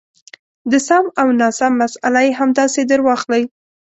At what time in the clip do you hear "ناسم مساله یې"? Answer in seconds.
1.39-2.37